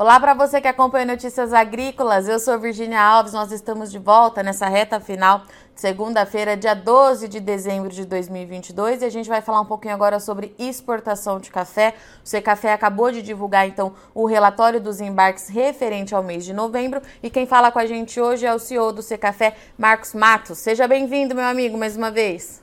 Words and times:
Olá 0.00 0.20
para 0.20 0.32
você 0.32 0.60
que 0.60 0.68
acompanha 0.68 1.04
Notícias 1.04 1.52
Agrícolas. 1.52 2.28
Eu 2.28 2.38
sou 2.38 2.56
Virginia 2.56 3.02
Alves. 3.02 3.32
Nós 3.32 3.50
estamos 3.50 3.90
de 3.90 3.98
volta 3.98 4.44
nessa 4.44 4.68
reta 4.68 5.00
final 5.00 5.42
de 5.74 5.80
segunda-feira, 5.80 6.56
dia 6.56 6.72
12 6.72 7.26
de 7.26 7.40
dezembro 7.40 7.88
de 7.90 8.04
2022, 8.04 9.02
e 9.02 9.04
a 9.06 9.10
gente 9.10 9.28
vai 9.28 9.40
falar 9.40 9.60
um 9.60 9.64
pouquinho 9.64 9.92
agora 9.92 10.20
sobre 10.20 10.54
exportação 10.56 11.40
de 11.40 11.50
café. 11.50 11.96
O 12.24 12.28
Secafé 12.28 12.72
acabou 12.72 13.10
de 13.10 13.20
divulgar 13.22 13.66
então 13.66 13.92
o 14.14 14.24
relatório 14.24 14.80
dos 14.80 15.00
embarques 15.00 15.48
referente 15.48 16.14
ao 16.14 16.22
mês 16.22 16.44
de 16.44 16.52
novembro, 16.52 17.02
e 17.20 17.28
quem 17.28 17.44
fala 17.44 17.72
com 17.72 17.80
a 17.80 17.86
gente 17.86 18.20
hoje 18.20 18.46
é 18.46 18.54
o 18.54 18.58
CEO 18.60 18.92
do 18.92 19.02
Secafé, 19.02 19.56
Marcos 19.76 20.14
Matos. 20.14 20.58
Seja 20.58 20.86
bem-vindo, 20.86 21.34
meu 21.34 21.44
amigo, 21.44 21.76
mais 21.76 21.96
uma 21.96 22.12
vez. 22.12 22.62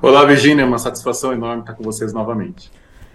Olá, 0.00 0.24
Virginia, 0.24 0.62
é 0.62 0.64
uma 0.64 0.78
satisfação 0.78 1.32
enorme 1.32 1.62
estar 1.62 1.74
com 1.74 1.82
vocês 1.82 2.12
novamente. 2.12 2.70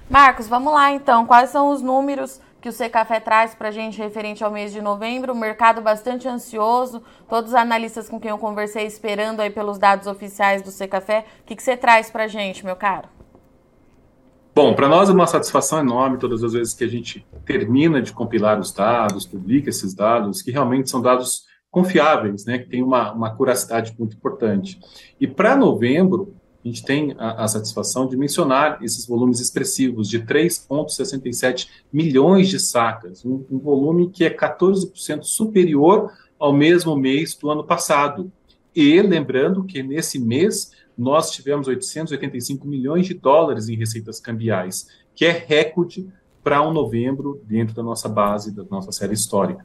Marcos, 0.09 0.49
vamos 0.49 0.73
lá 0.73 0.91
então. 0.91 1.25
Quais 1.25 1.49
são 1.49 1.69
os 1.69 1.81
números 1.81 2.41
que 2.65 2.69
o 2.69 2.73
Secafé 2.73 3.19
traz 3.19 3.53
para 3.53 3.67
a 3.67 3.71
gente 3.71 3.99
referente 3.99 4.43
ao 4.43 4.49
mês 4.49 4.73
de 4.73 4.81
novembro. 4.81 5.33
O 5.33 5.35
mercado 5.37 5.83
bastante 5.83 6.27
ansioso, 6.27 7.03
todos 7.29 7.51
os 7.51 7.55
analistas 7.55 8.09
com 8.09 8.19
quem 8.19 8.31
eu 8.31 8.39
conversei 8.39 8.87
esperando 8.87 9.39
aí 9.39 9.51
pelos 9.51 9.77
dados 9.77 10.07
oficiais 10.07 10.63
do 10.63 10.71
Secafé. 10.71 11.27
O 11.41 11.45
que, 11.45 11.55
que 11.55 11.61
você 11.61 11.77
traz 11.77 12.09
para 12.09 12.23
a 12.23 12.27
gente, 12.27 12.65
meu 12.65 12.75
caro? 12.75 13.07
Bom, 14.55 14.73
para 14.73 14.89
nós 14.89 15.11
é 15.11 15.13
uma 15.13 15.27
satisfação 15.27 15.77
enorme 15.77 16.17
todas 16.17 16.43
as 16.43 16.53
vezes 16.53 16.73
que 16.73 16.83
a 16.83 16.87
gente 16.87 17.23
termina 17.45 18.01
de 18.01 18.11
compilar 18.11 18.59
os 18.59 18.73
dados, 18.73 19.27
publica 19.27 19.69
esses 19.69 19.93
dados, 19.93 20.41
que 20.41 20.49
realmente 20.49 20.89
são 20.89 20.99
dados 20.99 21.43
confiáveis, 21.69 22.45
né, 22.45 22.57
que 22.57 22.67
tem 22.67 22.81
uma, 22.81 23.11
uma 23.11 23.35
curacidade 23.35 23.93
muito 23.99 24.15
importante. 24.15 24.79
E 25.21 25.27
para 25.27 25.55
novembro, 25.55 26.34
a 26.65 26.67
gente 26.67 26.83
tem 26.83 27.15
a, 27.19 27.43
a, 27.43 27.47
satisfação 27.47 28.07
de 28.07 28.17
mencionar 28.17 28.79
esses 28.81 29.05
volumes 29.05 29.39
expressivos 29.39 30.09
de 30.09 30.19
3,67 30.19 31.69
milhões 31.93 32.49
de 32.49 32.59
sacas, 32.59 33.23
um, 33.23 33.45
um, 33.51 33.59
volume 33.59 34.09
que 34.09 34.25
é 34.25 34.35
14% 34.35 35.21
superior 35.21 36.11
ao 36.39 36.51
mesmo 36.51 36.95
mês 36.95 37.35
do 37.35 37.51
ano 37.51 37.63
passado. 37.63 38.31
E 38.75 38.99
lembrando 38.99 39.63
que 39.63 39.83
nesse 39.83 40.17
mês 40.17 40.71
nós 40.97 41.29
tivemos 41.29 41.67
885 41.67 42.67
milhões 42.67 43.05
de 43.05 43.13
dólares 43.13 43.69
em 43.69 43.75
receitas 43.75 44.19
cambiais, 44.19 44.87
que 45.13 45.23
é 45.23 45.31
recorde 45.31 46.07
para 46.43 46.67
um 46.67 46.73
novembro 46.73 47.41
dentro 47.45 47.75
da 47.75 47.83
nossa 47.83 48.09
base, 48.09 48.51
da 48.51 48.63
nossa 48.63 48.91
série 48.91 49.13
histórica. 49.13 49.63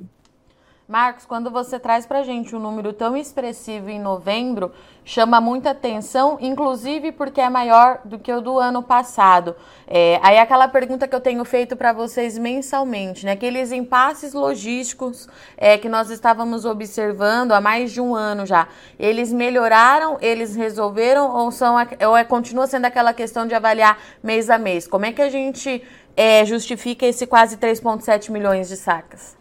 Marcos, 0.90 1.24
quando 1.24 1.52
você 1.52 1.78
traz 1.78 2.04
para 2.04 2.24
gente 2.24 2.56
um 2.56 2.58
número 2.58 2.92
tão 2.92 3.16
expressivo 3.16 3.88
em 3.88 4.00
novembro, 4.00 4.72
chama 5.04 5.40
muita 5.40 5.70
atenção, 5.70 6.36
inclusive 6.40 7.12
porque 7.12 7.40
é 7.40 7.48
maior 7.48 8.00
do 8.04 8.18
que 8.18 8.32
o 8.32 8.40
do 8.40 8.58
ano 8.58 8.82
passado. 8.82 9.54
É, 9.86 10.18
aí 10.20 10.36
aquela 10.36 10.66
pergunta 10.66 11.06
que 11.06 11.14
eu 11.14 11.20
tenho 11.20 11.44
feito 11.44 11.76
para 11.76 11.92
vocês 11.92 12.36
mensalmente, 12.36 13.24
né? 13.24 13.30
Aqueles 13.30 13.70
impasses 13.70 14.32
logísticos 14.32 15.28
é, 15.56 15.78
que 15.78 15.88
nós 15.88 16.10
estávamos 16.10 16.64
observando 16.64 17.52
há 17.52 17.60
mais 17.60 17.92
de 17.92 18.00
um 18.00 18.12
ano 18.12 18.44
já, 18.44 18.66
eles 18.98 19.32
melhoraram, 19.32 20.18
eles 20.20 20.56
resolveram 20.56 21.30
ou, 21.30 21.52
são, 21.52 21.76
ou 22.04 22.16
é, 22.16 22.24
continua 22.24 22.66
sendo 22.66 22.86
aquela 22.86 23.14
questão 23.14 23.46
de 23.46 23.54
avaliar 23.54 23.96
mês 24.20 24.50
a 24.50 24.58
mês? 24.58 24.88
Como 24.88 25.06
é 25.06 25.12
que 25.12 25.22
a 25.22 25.30
gente 25.30 25.84
é, 26.16 26.44
justifica 26.44 27.06
esse 27.06 27.28
quase 27.28 27.58
3,7 27.58 28.32
milhões 28.32 28.68
de 28.68 28.76
sacas? 28.76 29.38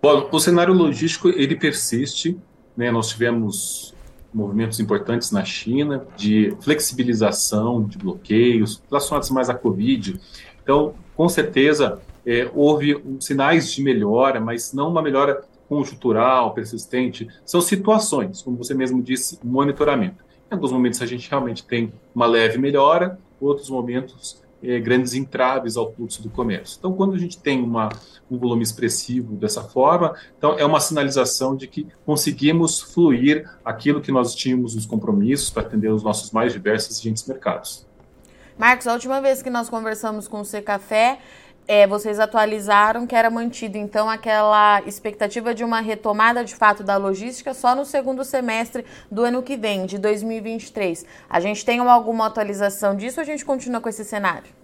Bom, 0.00 0.28
o 0.30 0.38
cenário 0.38 0.72
logístico 0.72 1.28
ele 1.28 1.56
persiste. 1.56 2.38
Né? 2.76 2.90
Nós 2.90 3.08
tivemos 3.08 3.94
movimentos 4.32 4.78
importantes 4.78 5.32
na 5.32 5.44
China 5.44 6.06
de 6.16 6.54
flexibilização 6.60 7.82
de 7.84 7.98
bloqueios 7.98 8.82
relacionados 8.88 9.30
mais 9.30 9.50
à 9.50 9.54
Covid. 9.54 10.20
Então, 10.62 10.94
com 11.16 11.28
certeza, 11.28 12.00
é, 12.24 12.48
houve 12.54 13.02
sinais 13.20 13.72
de 13.72 13.82
melhora, 13.82 14.40
mas 14.40 14.72
não 14.72 14.90
uma 14.90 15.02
melhora 15.02 15.42
conjuntural, 15.68 16.54
persistente. 16.54 17.26
São 17.44 17.60
situações, 17.60 18.42
como 18.42 18.56
você 18.56 18.74
mesmo 18.74 19.02
disse, 19.02 19.38
monitoramento. 19.42 20.24
Em 20.50 20.54
alguns 20.54 20.72
momentos 20.72 21.02
a 21.02 21.06
gente 21.06 21.28
realmente 21.28 21.64
tem 21.64 21.92
uma 22.14 22.26
leve 22.26 22.58
melhora, 22.58 23.18
outros 23.40 23.68
momentos 23.68 24.42
é, 24.62 24.78
grandes 24.80 25.14
entraves 25.14 25.76
ao 25.76 25.92
fluxo 25.92 26.22
do 26.22 26.30
comércio. 26.30 26.76
Então, 26.78 26.92
quando 26.92 27.14
a 27.14 27.18
gente 27.18 27.38
tem 27.38 27.62
uma, 27.62 27.88
um 28.30 28.38
volume 28.38 28.62
expressivo 28.62 29.36
dessa 29.36 29.62
forma, 29.62 30.14
então 30.36 30.58
é 30.58 30.64
uma 30.64 30.80
sinalização 30.80 31.56
de 31.56 31.66
que 31.66 31.86
conseguimos 32.04 32.80
fluir 32.80 33.48
aquilo 33.64 34.00
que 34.00 34.10
nós 34.10 34.34
tínhamos 34.34 34.74
nos 34.74 34.86
compromissos 34.86 35.50
para 35.50 35.62
atender 35.62 35.90
os 35.92 36.02
nossos 36.02 36.30
mais 36.30 36.52
diversos 36.52 36.98
agentes 36.98 37.26
mercados. 37.26 37.86
Marcos, 38.58 38.88
a 38.88 38.92
última 38.92 39.20
vez 39.20 39.40
que 39.40 39.50
nós 39.50 39.68
conversamos 39.68 40.26
com 40.26 40.40
o 40.40 40.44
Secafé, 40.44 41.20
é, 41.68 41.86
vocês 41.86 42.18
atualizaram 42.18 43.06
que 43.06 43.14
era 43.14 43.28
mantido 43.28 43.76
então 43.76 44.08
aquela 44.08 44.80
expectativa 44.86 45.54
de 45.54 45.62
uma 45.62 45.80
retomada 45.80 46.42
de 46.42 46.56
fato 46.56 46.82
da 46.82 46.96
logística 46.96 47.52
só 47.52 47.76
no 47.76 47.84
segundo 47.84 48.24
semestre 48.24 48.86
do 49.12 49.22
ano 49.22 49.42
que 49.42 49.54
vem, 49.54 49.84
de 49.84 49.98
2023. 49.98 51.04
A 51.28 51.38
gente 51.38 51.66
tem 51.66 51.78
alguma 51.78 52.26
atualização 52.26 52.96
disso 52.96 53.20
ou 53.20 53.22
a 53.22 53.26
gente 53.26 53.44
continua 53.44 53.82
com 53.82 53.88
esse 53.90 54.02
cenário? 54.02 54.56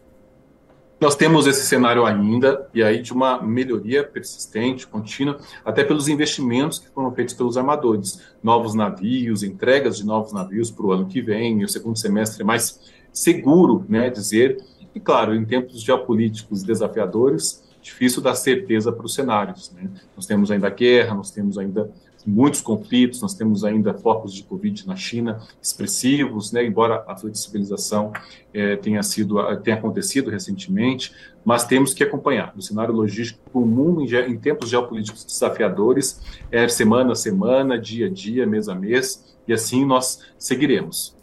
Nós 0.98 1.15
temos 1.15 1.47
esse 1.47 1.66
cenário 1.66 2.06
ainda, 2.06 2.66
e 2.72 2.82
aí 2.82 3.03
de 3.03 3.12
uma 3.12 3.42
melhoria 3.42 4.03
persistente, 4.03 4.86
contínua, 4.86 5.38
até 5.62 5.84
pelos 5.84 6.09
investimentos 6.09 6.78
que 6.78 6.88
foram 6.88 7.12
feitos 7.12 7.34
pelos 7.34 7.59
armadores. 7.59 8.22
Novos 8.42 8.75
navios, 8.75 9.42
entregas 9.42 9.98
de 9.98 10.06
novos 10.06 10.32
navios 10.32 10.71
para 10.71 10.86
o 10.86 10.92
ano 10.92 11.06
que 11.06 11.21
vem, 11.21 11.60
e 11.60 11.65
o 11.65 11.69
segundo 11.69 11.98
semestre 11.98 12.42
é 12.42 12.44
mais 12.44 12.81
seguro, 13.12 13.84
né, 13.88 14.09
dizer, 14.09 14.56
e, 14.94 15.00
claro, 15.00 15.34
em 15.34 15.44
tempos 15.44 15.82
geopolíticos 15.82 16.62
desafiadores, 16.62 17.65
difícil 17.82 18.22
dar 18.22 18.34
certeza 18.34 18.91
para 18.93 19.05
os 19.05 19.15
cenários. 19.15 19.71
Né? 19.72 19.91
Nós 20.16 20.27
temos 20.27 20.50
ainda 20.50 20.71
guerra, 20.71 21.15
nós 21.15 21.31
temos 21.31 21.59
ainda 21.59 21.91
muitos 22.27 22.62
conflitos, 22.62 23.21
nós 23.21 23.34
temos 23.34 23.65
ainda 23.65 23.93
focos 23.93 24.33
de 24.33 24.43
Covid 24.44 24.87
na 24.87 24.97
China 24.97 25.43
expressivos, 25.60 26.53
né? 26.53 26.65
embora 26.65 27.04
a 27.06 27.15
flexibilização 27.15 28.12
eh, 28.54 28.77
tenha, 28.77 29.03
sido, 29.03 29.37
tenha 29.56 29.77
acontecido 29.77 30.31
recentemente, 30.31 31.12
mas 31.44 31.66
temos 31.66 31.93
que 31.93 32.03
acompanhar. 32.03 32.54
O 32.56 32.62
cenário 32.62 32.94
logístico 32.94 33.41
o 33.53 33.66
mundo, 33.66 34.00
em, 34.00 34.33
em, 34.33 34.38
tempos 34.38 34.71
geopolíticos 34.71 35.22
desafiadores, 35.25 36.22
é 36.50 36.66
semana 36.66 37.12
a 37.12 37.16
semana, 37.16 37.78
dia 37.78 38.06
a 38.06 38.10
dia, 38.10 38.47
mês 38.47 38.71
a 38.71 38.75
mês, 38.75 39.37
e 39.47 39.53
assim 39.53 39.84
nós 39.84 40.21
seguiremos. 40.38 41.15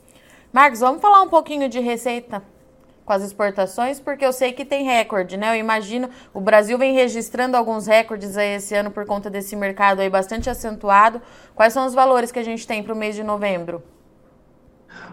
Marcos, 0.53 0.81
vamos 0.81 1.01
falar 1.01 1.23
um 1.23 1.29
pouquinho 1.29 1.67
de 1.67 1.79
receita 1.79 2.43
com 3.05 3.13
as 3.13 3.23
exportações, 3.23 3.99
porque 3.99 4.25
eu 4.25 4.31
sei 4.31 4.53
que 4.53 4.63
tem 4.63 4.83
recorde, 4.83 5.37
né? 5.37 5.55
Eu 5.55 5.59
imagino, 5.59 6.09
o 6.33 6.39
Brasil 6.39 6.77
vem 6.77 6.93
registrando 6.93 7.57
alguns 7.57 7.87
recordes 7.87 8.37
aí 8.37 8.55
esse 8.55 8.75
ano 8.75 8.91
por 8.91 9.05
conta 9.05 9.29
desse 9.29 9.55
mercado 9.55 9.99
aí 9.99 10.09
bastante 10.09 10.49
acentuado. 10.49 11.21
Quais 11.55 11.73
são 11.73 11.85
os 11.85 11.93
valores 11.93 12.31
que 12.31 12.39
a 12.39 12.43
gente 12.43 12.65
tem 12.65 12.83
para 12.83 12.93
o 12.93 12.97
mês 12.97 13.15
de 13.15 13.23
novembro? 13.23 13.83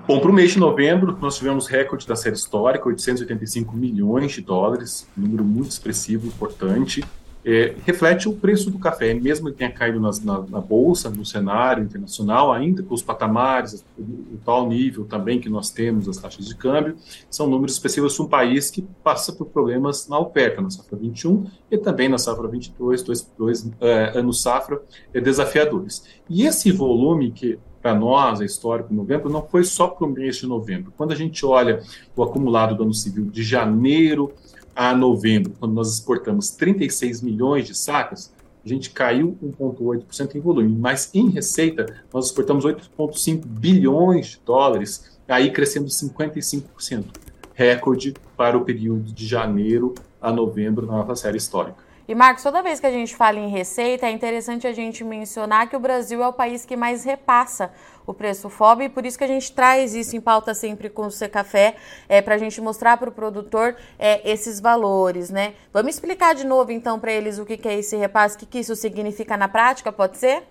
Bom, 0.06 0.20
para 0.20 0.30
o 0.30 0.32
mês 0.32 0.52
de 0.52 0.58
novembro, 0.58 1.16
nós 1.20 1.36
tivemos 1.36 1.66
recorde 1.66 2.06
da 2.06 2.16
série 2.16 2.34
histórica, 2.34 2.86
885 2.88 3.76
milhões 3.76 4.32
de 4.32 4.40
dólares, 4.40 5.06
um 5.16 5.22
número 5.22 5.44
muito 5.44 5.70
expressivo, 5.70 6.26
importante 6.26 7.04
é, 7.50 7.74
reflete 7.86 8.28
o 8.28 8.34
preço 8.34 8.70
do 8.70 8.78
café, 8.78 9.14
mesmo 9.14 9.50
que 9.50 9.56
tenha 9.56 9.70
caído 9.70 9.98
nas, 9.98 10.22
na, 10.22 10.40
na, 10.40 10.60
bolsa, 10.60 11.08
no 11.08 11.24
cenário 11.24 11.82
internacional, 11.82 12.52
ainda 12.52 12.82
com 12.82 12.92
os 12.92 13.00
patamares, 13.00 13.82
o, 13.96 14.02
o, 14.02 14.38
tal 14.44 14.68
nível 14.68 15.06
também 15.06 15.40
que 15.40 15.48
nós 15.48 15.70
temos, 15.70 16.06
as 16.10 16.18
taxas 16.18 16.46
de 16.46 16.54
câmbio, 16.54 16.96
são 17.30 17.46
números 17.46 17.72
específicos 17.72 18.14
de 18.14 18.20
um 18.20 18.26
país 18.26 18.70
que 18.70 18.82
passa 19.02 19.32
por 19.32 19.46
problemas 19.46 20.06
na 20.08 20.18
oferta, 20.18 20.60
na 20.60 20.68
safra 20.68 20.98
21 20.98 21.46
e 21.70 21.78
também 21.78 22.06
na 22.06 22.18
safra 22.18 22.46
22, 22.46 23.02
dois, 23.02 23.32
dois 23.38 23.70
é, 23.80 24.18
anos 24.18 24.42
safra 24.42 24.82
é, 25.14 25.18
desafiadores. 25.18 26.04
E 26.28 26.44
esse 26.44 26.70
volume 26.70 27.30
que 27.30 27.58
para 27.80 27.94
nós, 27.94 28.40
é 28.40 28.44
histórico, 28.44 28.92
novembro, 28.92 29.30
não 29.30 29.40
foi 29.40 29.64
só 29.64 29.86
para 29.86 30.04
o 30.04 30.10
mês 30.10 30.36
de 30.36 30.46
novembro. 30.46 30.92
Quando 30.96 31.12
a 31.12 31.14
gente 31.14 31.46
olha 31.46 31.80
o 32.14 32.22
acumulado 32.22 32.74
do 32.74 32.82
ano 32.82 32.92
civil 32.92 33.26
de 33.26 33.42
janeiro 33.42 34.32
a 34.78 34.94
novembro, 34.94 35.52
quando 35.58 35.74
nós 35.74 35.92
exportamos 35.92 36.50
36 36.50 37.20
milhões 37.20 37.66
de 37.66 37.74
sacas, 37.74 38.32
a 38.64 38.68
gente 38.68 38.90
caiu 38.90 39.36
1,8% 39.42 40.36
em 40.36 40.40
volume, 40.40 40.68
mas 40.68 41.12
em 41.12 41.30
receita 41.30 42.04
nós 42.14 42.26
exportamos 42.26 42.64
8,5 42.64 43.44
bilhões 43.44 44.28
de 44.28 44.40
dólares, 44.46 45.18
aí 45.26 45.50
crescendo 45.50 45.88
55%, 45.88 47.06
recorde 47.54 48.14
para 48.36 48.56
o 48.56 48.64
período 48.64 49.12
de 49.12 49.26
janeiro 49.26 49.96
a 50.20 50.30
novembro 50.30 50.86
na 50.86 50.92
nossa 50.92 51.16
série 51.16 51.38
histórica. 51.38 51.87
E 52.08 52.14
Marcos, 52.14 52.42
toda 52.42 52.62
vez 52.62 52.80
que 52.80 52.86
a 52.86 52.90
gente 52.90 53.14
fala 53.14 53.38
em 53.38 53.50
receita, 53.50 54.06
é 54.06 54.10
interessante 54.10 54.66
a 54.66 54.72
gente 54.72 55.04
mencionar 55.04 55.68
que 55.68 55.76
o 55.76 55.78
Brasil 55.78 56.22
é 56.22 56.26
o 56.26 56.32
país 56.32 56.64
que 56.64 56.74
mais 56.74 57.04
repassa 57.04 57.70
o 58.06 58.14
preço 58.14 58.48
FOB 58.48 58.84
e 58.84 58.88
por 58.88 59.04
isso 59.04 59.18
que 59.18 59.24
a 59.24 59.28
gente 59.28 59.52
traz 59.52 59.94
isso 59.94 60.16
em 60.16 60.20
pauta 60.20 60.54
sempre 60.54 60.88
com 60.88 61.02
o 61.02 61.10
Secafé, 61.10 61.76
é, 62.08 62.22
para 62.22 62.36
a 62.36 62.38
gente 62.38 62.62
mostrar 62.62 62.96
para 62.96 63.10
o 63.10 63.12
produtor 63.12 63.76
é, 63.98 64.26
esses 64.26 64.58
valores, 64.58 65.28
né? 65.28 65.52
Vamos 65.70 65.96
explicar 65.96 66.34
de 66.34 66.46
novo 66.46 66.72
então 66.72 66.98
para 66.98 67.12
eles 67.12 67.38
o 67.38 67.44
que, 67.44 67.58
que 67.58 67.68
é 67.68 67.74
esse 67.74 67.94
repasse, 67.94 68.36
o 68.36 68.38
que, 68.38 68.46
que 68.46 68.60
isso 68.60 68.74
significa 68.74 69.36
na 69.36 69.46
prática, 69.46 69.92
pode 69.92 70.16
ser? 70.16 70.44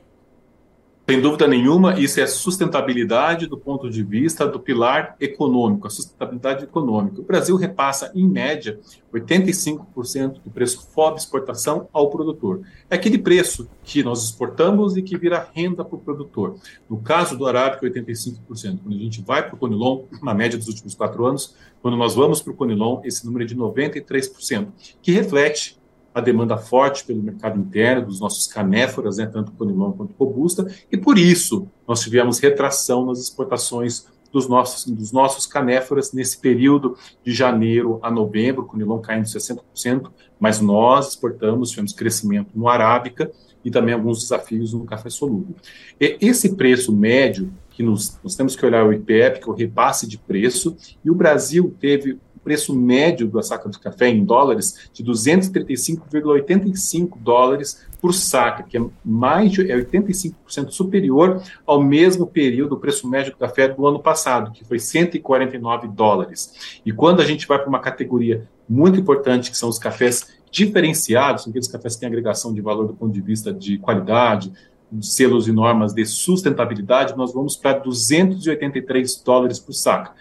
Sem 1.09 1.21
dúvida 1.21 1.47
nenhuma, 1.47 1.97
isso 1.97 2.19
é 2.19 2.27
sustentabilidade 2.27 3.47
do 3.47 3.57
ponto 3.57 3.89
de 3.89 4.03
vista 4.03 4.45
do 4.45 4.59
pilar 4.59 5.15
econômico, 5.21 5.87
a 5.87 5.89
sustentabilidade 5.89 6.65
econômica. 6.65 7.21
O 7.21 7.23
Brasil 7.23 7.55
repassa, 7.55 8.11
em 8.13 8.27
média, 8.27 8.77
85% 9.13 10.41
do 10.43 10.51
preço 10.51 10.85
FOB 10.93 11.17
exportação 11.17 11.87
ao 11.93 12.09
produtor. 12.09 12.59
É 12.89 12.95
aquele 12.95 13.17
preço 13.17 13.69
que 13.85 14.03
nós 14.03 14.21
exportamos 14.21 14.97
e 14.97 15.01
que 15.01 15.17
vira 15.17 15.47
renda 15.53 15.85
para 15.85 15.95
o 15.95 16.01
produtor. 16.01 16.57
No 16.89 16.97
caso 16.97 17.37
do 17.37 17.47
Arábica, 17.47 17.87
85%. 17.87 18.79
Quando 18.83 18.93
a 18.93 18.99
gente 18.99 19.21
vai 19.21 19.47
para 19.47 19.55
o 19.55 19.57
Conilon, 19.57 20.03
na 20.21 20.33
média 20.33 20.57
dos 20.57 20.67
últimos 20.67 20.93
quatro 20.93 21.25
anos, 21.25 21.55
quando 21.81 21.95
nós 21.95 22.15
vamos 22.15 22.41
para 22.41 22.51
o 22.51 22.55
Conilon, 22.55 22.99
esse 23.05 23.25
número 23.25 23.45
é 23.45 23.47
de 23.47 23.55
93%, 23.55 24.67
que 25.01 25.13
reflete 25.13 25.79
a 26.13 26.21
demanda 26.21 26.57
forte 26.57 27.05
pelo 27.05 27.21
mercado 27.21 27.59
interno 27.59 28.07
dos 28.07 28.19
nossos 28.19 28.47
canéforas, 28.47 29.17
né, 29.17 29.25
tanto 29.27 29.51
Conilon 29.51 29.91
quanto 29.91 30.13
Robusta, 30.17 30.65
e 30.91 30.97
por 30.97 31.17
isso 31.17 31.67
nós 31.87 32.01
tivemos 32.01 32.39
retração 32.39 33.05
nas 33.05 33.19
exportações 33.19 34.07
dos 34.31 34.47
nossos, 34.47 34.85
dos 34.85 35.11
nossos 35.11 35.45
canéforas 35.45 36.11
nesse 36.11 36.37
período 36.39 36.97
de 37.23 37.31
janeiro 37.31 37.99
a 38.01 38.11
novembro, 38.11 38.65
Conilon 38.65 38.99
caindo 38.99 39.25
60%, 39.25 40.11
mas 40.39 40.59
nós 40.59 41.09
exportamos, 41.09 41.69
tivemos 41.69 41.93
crescimento 41.93 42.49
no 42.53 42.67
Arábica 42.67 43.31
e 43.63 43.71
também 43.71 43.93
alguns 43.93 44.21
desafios 44.21 44.73
no 44.73 44.85
café 44.85 45.09
solúvel. 45.09 45.55
E 45.99 46.17
esse 46.21 46.55
preço 46.55 46.95
médio, 46.95 47.51
que 47.69 47.83
nos, 47.83 48.19
nós 48.23 48.35
temos 48.35 48.55
que 48.55 48.65
olhar 48.65 48.85
o 48.85 48.93
IPEP, 48.93 49.39
que 49.39 49.49
é 49.49 49.51
o 49.51 49.55
repasse 49.55 50.07
de 50.07 50.17
preço, 50.17 50.75
e 51.03 51.11
o 51.11 51.15
Brasil 51.15 51.75
teve 51.79 52.19
preço 52.47 52.73
médio 52.73 53.27
da 53.27 53.43
saca 53.43 53.67
de 53.67 53.77
café 53.77 54.07
em 54.07 54.23
dólares 54.23 54.89
de 54.93 55.03
235,85 55.03 57.17
dólares 57.19 57.85
por 57.99 58.13
saca, 58.13 58.63
que 58.63 58.77
é 58.77 58.85
mais 59.03 59.51
de 59.51 59.69
é 59.69 59.75
85% 59.75 60.69
superior 60.69 61.43
ao 61.65 61.83
mesmo 61.83 62.25
período 62.25 62.69
do 62.69 62.77
preço 62.77 63.05
médio 63.05 63.33
do 63.33 63.37
café 63.37 63.67
do 63.67 63.85
ano 63.85 63.99
passado, 63.99 64.53
que 64.53 64.63
foi 64.63 64.79
149 64.79 65.89
dólares. 65.89 66.79
E 66.85 66.93
quando 66.93 67.21
a 67.21 67.25
gente 67.25 67.45
vai 67.45 67.59
para 67.59 67.67
uma 67.67 67.81
categoria 67.81 68.47
muito 68.69 68.97
importante, 68.97 69.51
que 69.51 69.57
são 69.57 69.67
os 69.67 69.77
cafés 69.77 70.37
diferenciados, 70.49 71.49
aqueles 71.49 71.67
cafés 71.67 71.95
que 71.95 71.99
têm 71.99 72.07
agregação 72.07 72.53
de 72.53 72.61
valor 72.61 72.87
do 72.87 72.93
ponto 72.93 73.11
de 73.11 73.19
vista 73.19 73.53
de 73.53 73.77
qualidade, 73.77 74.53
selos 75.01 75.49
e 75.49 75.51
normas 75.51 75.93
de 75.93 76.05
sustentabilidade, 76.05 77.13
nós 77.17 77.33
vamos 77.33 77.57
para 77.57 77.79
283 77.79 79.21
dólares 79.21 79.59
por 79.59 79.73
saca 79.73 80.13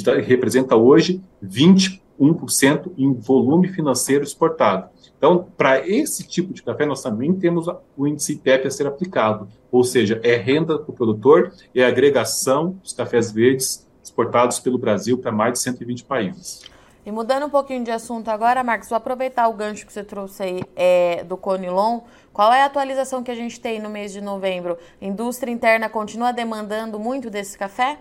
que 0.00 0.20
representa 0.22 0.76
hoje 0.76 1.20
21% 1.44 2.92
em 2.96 3.12
volume 3.12 3.68
financeiro 3.68 4.24
exportado. 4.24 4.88
Então, 5.16 5.46
para 5.56 5.86
esse 5.86 6.26
tipo 6.26 6.52
de 6.52 6.62
café, 6.62 6.84
nós 6.84 7.02
também 7.02 7.32
temos 7.34 7.66
o 7.96 8.06
índice 8.06 8.32
IPEP 8.32 8.66
a 8.66 8.70
ser 8.70 8.86
aplicado, 8.86 9.48
ou 9.70 9.84
seja, 9.84 10.20
é 10.24 10.34
renda 10.36 10.78
para 10.78 10.90
o 10.90 10.94
produtor 10.94 11.52
e 11.74 11.80
é 11.80 11.86
agregação 11.86 12.70
dos 12.82 12.92
cafés 12.92 13.30
verdes 13.30 13.86
exportados 14.02 14.58
pelo 14.58 14.78
Brasil 14.78 15.16
para 15.16 15.30
mais 15.30 15.52
de 15.52 15.58
120 15.60 16.04
países. 16.04 16.62
E 17.04 17.10
mudando 17.10 17.46
um 17.46 17.50
pouquinho 17.50 17.82
de 17.82 17.90
assunto 17.90 18.28
agora, 18.28 18.62
Marcos, 18.62 18.88
vou 18.88 18.96
aproveitar 18.96 19.48
o 19.48 19.52
gancho 19.52 19.84
que 19.84 19.92
você 19.92 20.04
trouxe 20.04 20.42
aí 20.42 20.62
é, 20.76 21.24
do 21.24 21.36
Conilon. 21.36 22.00
Qual 22.32 22.52
é 22.52 22.62
a 22.62 22.66
atualização 22.66 23.24
que 23.24 23.30
a 23.30 23.34
gente 23.34 23.60
tem 23.60 23.80
no 23.80 23.90
mês 23.90 24.12
de 24.12 24.20
novembro? 24.20 24.78
A 25.00 25.04
indústria 25.04 25.50
interna 25.50 25.88
continua 25.88 26.32
demandando 26.32 27.00
muito 27.00 27.28
desse 27.28 27.58
café? 27.58 27.98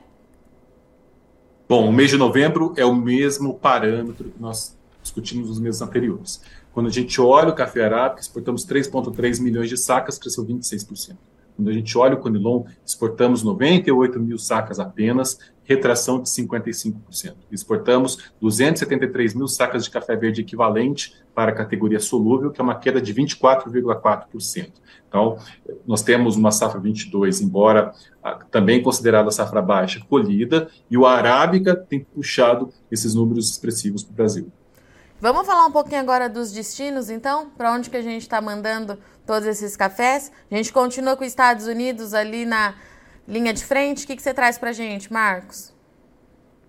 Bom, 1.71 1.87
o 1.87 1.93
mês 1.93 2.09
de 2.09 2.17
novembro 2.17 2.73
é 2.75 2.83
o 2.83 2.93
mesmo 2.93 3.53
parâmetro 3.53 4.29
que 4.29 4.41
nós 4.41 4.77
discutimos 5.01 5.47
nos 5.47 5.57
meses 5.57 5.81
anteriores. 5.81 6.41
Quando 6.73 6.87
a 6.87 6.91
gente 6.91 7.21
olha 7.21 7.47
o 7.47 7.55
café 7.55 7.85
arábica, 7.85 8.19
exportamos 8.19 8.65
3,3 8.65 9.39
milhões 9.39 9.69
de 9.69 9.77
sacas, 9.77 10.19
cresceu 10.19 10.45
26%. 10.45 11.15
Quando 11.55 11.69
a 11.69 11.71
gente 11.71 11.97
olha 11.97 12.15
o 12.15 12.17
Conilon, 12.19 12.65
exportamos 12.85 13.41
98 13.41 14.19
mil 14.19 14.37
sacas 14.37 14.81
apenas, 14.81 15.39
retração 15.75 16.21
de 16.21 16.29
55%. 16.29 17.35
Exportamos 17.51 18.31
273 18.39 19.33
mil 19.33 19.47
sacas 19.47 19.83
de 19.83 19.89
café 19.89 20.15
verde 20.15 20.41
equivalente 20.41 21.15
para 21.33 21.51
a 21.51 21.55
categoria 21.55 21.99
solúvel, 21.99 22.51
que 22.51 22.59
é 22.59 22.63
uma 22.63 22.75
queda 22.75 23.01
de 23.01 23.13
24,4%. 23.13 24.71
Então, 25.07 25.37
nós 25.85 26.01
temos 26.01 26.35
uma 26.35 26.51
safra 26.51 26.79
22, 26.79 27.41
embora 27.41 27.93
ah, 28.23 28.39
também 28.49 28.81
considerada 28.81 29.29
safra 29.31 29.61
baixa, 29.61 29.99
colhida, 30.09 30.69
e 30.89 30.97
o 30.97 31.05
Arábica 31.05 31.75
tem 31.75 31.99
puxado 31.99 32.69
esses 32.89 33.13
números 33.13 33.49
expressivos 33.49 34.03
para 34.03 34.13
o 34.13 34.15
Brasil. 34.15 34.51
Vamos 35.19 35.45
falar 35.45 35.67
um 35.67 35.71
pouquinho 35.71 36.01
agora 36.01 36.27
dos 36.27 36.51
destinos, 36.51 37.09
então? 37.09 37.49
Para 37.55 37.73
onde 37.73 37.89
que 37.89 37.97
a 37.97 38.01
gente 38.01 38.23
está 38.23 38.41
mandando 38.41 38.97
todos 39.25 39.47
esses 39.47 39.77
cafés? 39.77 40.31
A 40.49 40.55
gente 40.55 40.73
continua 40.73 41.15
com 41.15 41.23
os 41.23 41.29
Estados 41.29 41.67
Unidos 41.67 42.13
ali 42.13 42.43
na 42.45 42.73
linha 43.27 43.53
de 43.53 43.63
frente. 43.63 44.03
O 44.03 44.07
que, 44.07 44.15
que 44.15 44.21
você 44.21 44.33
traz 44.33 44.57
para 44.57 44.69
a 44.69 44.73
gente, 44.73 45.11
Marcos? 45.11 45.73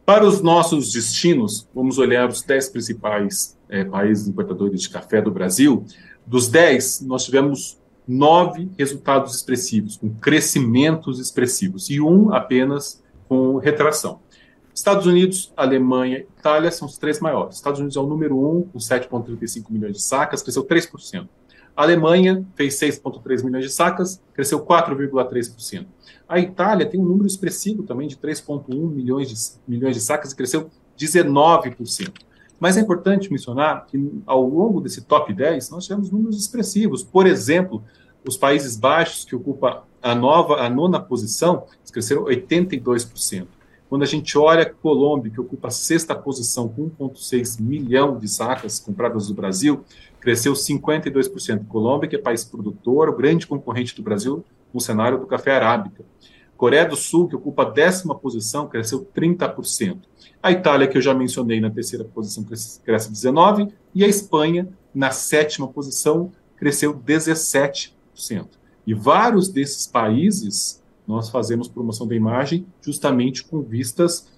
Para 0.04 0.26
os 0.26 0.40
nossos 0.40 0.92
destinos, 0.92 1.68
vamos 1.74 1.98
olhar 1.98 2.28
os 2.28 2.42
10 2.42 2.70
principais 2.70 3.56
é, 3.68 3.84
países 3.84 4.26
importadores 4.26 4.82
de 4.82 4.90
café 4.90 5.22
do 5.22 5.30
Brasil. 5.30 5.84
Dos 6.26 6.48
10, 6.48 7.02
nós 7.02 7.24
tivemos 7.24 7.80
nove 8.06 8.68
resultados 8.76 9.34
expressivos, 9.34 9.96
com 9.96 10.10
crescimentos 10.14 11.20
expressivos, 11.20 11.88
e 11.88 12.00
um 12.00 12.34
apenas 12.34 13.02
com 13.28 13.56
retração. 13.58 14.20
Estados 14.74 15.06
Unidos, 15.06 15.52
Alemanha 15.56 16.18
Itália 16.18 16.70
são 16.70 16.88
os 16.88 16.98
três 16.98 17.20
maiores. 17.20 17.56
Estados 17.56 17.78
Unidos 17.78 17.96
é 17.96 18.00
o 18.00 18.06
número 18.06 18.36
um, 18.38 18.62
com 18.62 18.78
7,35 18.78 19.70
milhões 19.70 19.94
de 19.94 20.02
sacas, 20.02 20.42
cresceu 20.42 20.64
3%. 20.64 21.28
A 21.76 21.82
Alemanha 21.82 22.44
fez 22.54 22.74
6,3 22.74 23.42
milhões 23.42 23.64
de 23.64 23.70
sacas, 23.70 24.20
cresceu 24.34 24.64
4,3%. 24.64 25.86
A 26.28 26.38
Itália 26.38 26.86
tem 26.86 27.00
um 27.00 27.04
número 27.04 27.26
expressivo 27.26 27.82
também 27.82 28.08
de 28.08 28.16
3,1 28.16 28.90
milhões 28.90 29.28
de, 29.28 29.60
milhões 29.66 29.96
de 29.96 30.02
sacas 30.02 30.32
e 30.32 30.36
cresceu 30.36 30.70
19%. 30.98 32.12
Mas 32.60 32.76
é 32.76 32.80
importante 32.80 33.30
mencionar 33.30 33.86
que 33.86 34.22
ao 34.24 34.46
longo 34.46 34.80
desse 34.80 35.02
top 35.02 35.32
10 35.32 35.70
nós 35.70 35.84
tivemos 35.84 36.10
números 36.10 36.38
expressivos. 36.38 37.02
Por 37.02 37.26
exemplo, 37.26 37.82
os 38.26 38.36
Países 38.36 38.76
Baixos, 38.76 39.24
que 39.24 39.34
ocupa 39.34 39.84
a 40.00 40.14
nova, 40.14 40.60
a 40.60 40.70
nona 40.70 41.00
posição, 41.00 41.64
cresceram 41.92 42.24
82%. 42.24 43.46
Quando 43.88 44.02
a 44.04 44.06
gente 44.06 44.38
olha 44.38 44.64
Colômbia, 44.64 45.30
que 45.30 45.40
ocupa 45.40 45.68
a 45.68 45.70
sexta 45.70 46.14
posição 46.14 46.66
com 46.66 46.88
1,6 46.88 47.60
milhão 47.60 48.16
de 48.16 48.26
sacas 48.26 48.78
compradas 48.80 49.28
do 49.28 49.34
Brasil, 49.34 49.84
cresceu 50.22 50.52
52%. 50.52 51.66
Colômbia, 51.66 52.08
que 52.08 52.14
é 52.14 52.18
país 52.18 52.44
produtor, 52.44 53.14
grande 53.16 53.44
concorrente 53.44 53.94
do 53.96 54.02
Brasil 54.02 54.44
no 54.72 54.80
cenário 54.80 55.18
do 55.18 55.26
café 55.26 55.50
arábica. 55.56 56.04
Coreia 56.56 56.86
do 56.86 56.94
Sul, 56.94 57.26
que 57.26 57.34
ocupa 57.34 57.62
a 57.62 57.70
décima 57.70 58.14
posição, 58.14 58.68
cresceu 58.68 59.04
30%. 59.04 59.98
A 60.40 60.52
Itália, 60.52 60.86
que 60.86 60.96
eu 60.96 61.02
já 61.02 61.12
mencionei, 61.12 61.60
na 61.60 61.68
terceira 61.68 62.04
posição, 62.04 62.44
cresce 62.44 63.10
19%. 63.12 63.72
E 63.92 64.04
a 64.04 64.08
Espanha, 64.08 64.68
na 64.94 65.10
sétima 65.10 65.66
posição, 65.66 66.30
cresceu 66.56 66.94
17%. 66.94 67.92
E 68.86 68.94
vários 68.94 69.48
desses 69.48 69.88
países 69.88 70.80
nós 71.04 71.30
fazemos 71.30 71.66
promoção 71.66 72.06
da 72.06 72.14
imagem 72.14 72.64
justamente 72.80 73.42
com 73.42 73.60
vistas 73.60 74.31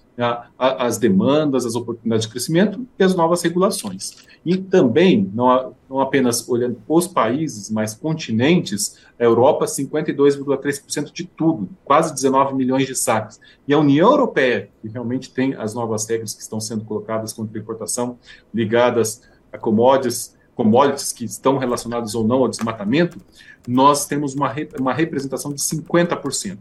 às 0.57 0.97
demandas, 0.97 1.65
às 1.65 1.75
oportunidades 1.75 2.25
de 2.25 2.31
crescimento 2.31 2.87
e 2.97 3.03
às 3.03 3.15
novas 3.15 3.41
regulações. 3.41 4.25
E 4.45 4.57
também, 4.57 5.29
não, 5.33 5.75
não 5.89 5.99
apenas 5.99 6.47
olhando 6.47 6.77
os 6.87 7.07
países, 7.07 7.69
mas 7.69 7.93
continentes, 7.93 8.97
a 9.19 9.23
Europa, 9.23 9.65
52,3% 9.65 11.11
de 11.11 11.25
tudo, 11.25 11.67
quase 11.83 12.13
19 12.13 12.53
milhões 12.53 12.85
de 12.85 12.95
sacos. 12.95 13.39
E 13.67 13.73
a 13.73 13.79
União 13.79 14.11
Europeia, 14.11 14.69
que 14.81 14.87
realmente 14.87 15.31
tem 15.31 15.55
as 15.55 15.73
novas 15.73 16.07
regras 16.07 16.33
que 16.33 16.41
estão 16.41 16.59
sendo 16.59 16.85
colocadas 16.85 17.33
contra 17.33 17.57
a 17.57 17.61
importação, 17.61 18.17
ligadas 18.53 19.23
a 19.51 19.57
commodities, 19.57 20.35
commodities 20.53 21.11
que 21.11 21.25
estão 21.25 21.57
relacionados 21.57 22.15
ou 22.15 22.25
não 22.25 22.37
ao 22.37 22.47
desmatamento, 22.47 23.17
nós 23.67 24.05
temos 24.05 24.35
uma, 24.35 24.53
uma 24.79 24.93
representação 24.93 25.51
de 25.51 25.61
50%. 25.61 26.59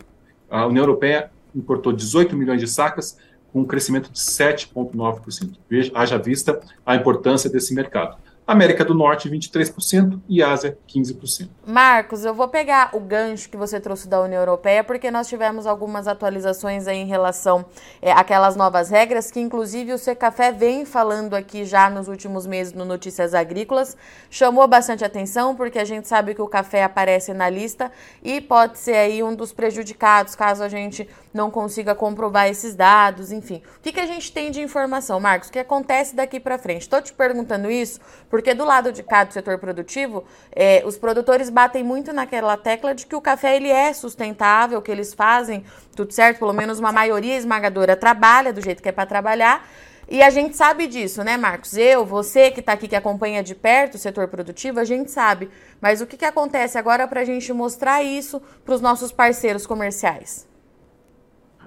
A 0.51 0.67
União 0.67 0.83
Europeia 0.83 1.31
importou 1.55 1.93
18 1.93 2.37
milhões 2.37 2.61
de 2.61 2.67
sacas, 2.67 3.17
com 3.55 3.61
um 3.61 3.65
crescimento 3.65 4.11
de 4.11 4.19
7,9%. 4.19 5.53
Veja, 5.71 5.93
haja 5.95 6.19
vista 6.19 6.61
a 6.85 6.97
importância 6.97 7.49
desse 7.49 7.73
mercado. 7.73 8.19
América 8.47 8.85
do 8.85 8.93
Norte, 8.93 9.31
23% 9.31 10.21
e 10.29 10.43
Ásia, 10.43 10.77
15%. 10.87 11.49
Marcos, 11.67 12.27
eu 12.27 12.35
vou 12.35 12.47
pegar 12.47 12.91
o 12.93 13.01
gancho 13.01 13.49
que 13.49 13.57
você 13.57 13.81
trouxe 13.81 14.07
da 14.07 14.21
União 14.21 14.39
Europeia, 14.39 14.85
porque 14.85 15.11
nós 15.11 15.29
tivemos 15.29 15.67
algumas 15.67 16.07
atualizações 16.07 16.87
em 16.87 17.07
relação 17.07 17.65
é, 18.03 18.13
àquelas 18.13 18.55
novas 18.55 18.91
regras, 18.91 19.31
que 19.31 19.41
inclusive 19.41 19.95
o 19.95 19.99
Secafé 19.99 20.53
vem 20.53 20.85
falando 20.85 21.33
aqui 21.33 21.65
já 21.65 21.89
nos 21.89 22.07
últimos 22.07 22.47
meses 22.47 22.75
no 22.75 22.85
Notícias 22.85 23.33
Agrícolas. 23.33 23.97
Chamou 24.29 24.69
bastante 24.69 25.05
atenção, 25.05 25.57
porque 25.57 25.79
a 25.79 25.85
gente 25.85 26.07
sabe 26.07 26.35
que 26.35 26.43
o 26.43 26.49
café 26.49 26.83
aparece 26.83 27.33
na 27.33 27.49
lista 27.49 27.91
e 28.23 28.43
pode 28.43 28.79
ser 28.79 28.97
aí 28.97 29.23
um 29.23 29.35
dos 29.35 29.53
prejudicados 29.53 30.35
caso 30.35 30.63
a 30.63 30.69
gente 30.69 31.09
não 31.33 31.51
consiga 31.51 31.95
comprovar 31.95 32.49
esses 32.49 32.75
dados, 32.77 33.33
enfim. 33.33 33.63
O 33.79 33.81
que, 33.81 33.91
que 33.91 34.01
a 34.01 34.07
gente 34.07 34.31
tem 34.31 34.51
de 34.51 34.61
informação, 34.61 35.19
Marcos? 35.19 35.49
O 35.49 35.53
que 35.53 35.59
acontece 35.59 36.15
daqui 36.15 36.39
para 36.39 36.59
frente? 36.59 36.83
Estou 36.83 37.03
te 37.03 37.13
perguntando 37.13 37.71
isso 37.71 38.01
Porque 38.35 38.53
do 38.53 38.65
lado 38.65 38.91
de 38.91 39.01
cá 39.01 39.23
do 39.23 39.33
setor 39.33 39.59
produtivo, 39.59 40.25
é, 40.51 40.83
os 40.85 40.99
produtores 40.99 41.49
batem 41.49 41.85
muito 41.85 42.13
naquela 42.13 42.57
tecla 42.57 42.93
de 42.93 43.07
que 43.07 43.15
o 43.15 43.21
café 43.21 43.55
ele 43.55 43.69
é 43.69 43.93
sustentável, 43.93 44.83
que 44.83 44.91
eles 44.91 45.15
fazem 45.15 45.63
tudo 45.95 46.13
certo, 46.13 46.41
pelo 46.41 46.53
menos 46.53 46.81
uma 46.81 46.91
maioria 46.91 47.37
esmagadora 47.37 47.95
trabalha 47.95 48.53
do 48.53 48.61
jeito 48.61 48.83
que 48.83 48.89
é 48.89 48.93
para 48.93 49.07
trabalhar. 49.07 49.65
E 50.09 50.21
a 50.21 50.31
gente 50.31 50.57
sabe 50.57 50.89
disso, 50.89 51.23
né, 51.23 51.37
Marcos? 51.37 51.77
Eu, 51.77 52.05
você 52.05 52.51
que 52.51 52.59
está 52.59 52.73
aqui, 52.73 52.89
que 52.89 52.97
acompanha 52.97 53.41
de 53.41 53.55
perto 53.55 53.95
o 53.95 53.99
setor 53.99 54.27
produtivo, 54.27 54.81
a 54.81 54.85
gente 54.85 55.13
sabe. 55.13 55.49
Mas 55.81 56.01
o 56.01 56.07
que, 56.07 56.17
que 56.17 56.25
acontece 56.25 56.77
agora 56.77 57.07
para 57.07 57.21
a 57.21 57.25
gente 57.25 57.53
mostrar 57.53 58.03
isso 58.03 58.43
para 58.65 58.75
os 58.75 58.81
nossos 58.81 59.13
parceiros 59.13 59.65
comerciais? 59.65 60.45